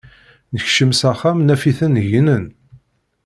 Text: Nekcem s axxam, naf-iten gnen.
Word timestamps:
Nekcem 0.53 0.91
s 0.99 1.01
axxam, 1.11 1.39
naf-iten 1.41 1.95
gnen. 2.11 2.45